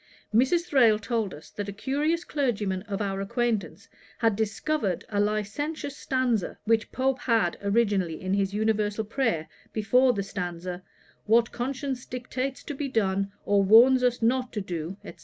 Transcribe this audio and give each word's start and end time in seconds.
Mrs. 0.33 0.61
Thrale 0.65 0.97
told 0.97 1.31
us, 1.31 1.51
that 1.51 1.69
a 1.69 1.71
curious 1.71 2.23
clergyman 2.23 2.81
of 2.87 3.03
our 3.03 3.21
acquaintance 3.21 3.87
had 4.17 4.35
discovered 4.35 5.05
a 5.09 5.19
licentious 5.19 5.95
stanza, 5.95 6.57
which 6.63 6.91
Pope 6.91 7.19
had 7.19 7.55
originally 7.61 8.19
in 8.19 8.33
his 8.33 8.51
Universal 8.51 9.03
Prayer, 9.05 9.47
before 9.73 10.11
the 10.13 10.23
stanza, 10.23 10.81
'What 11.27 11.51
conscience 11.51 12.07
dictates 12.07 12.63
to 12.63 12.73
be 12.73 12.87
done, 12.87 13.31
Or 13.45 13.61
warns 13.61 14.01
us 14.01 14.23
not 14.23 14.51
to 14.53 14.61
do,' 14.61 14.97
&c. 15.05 15.13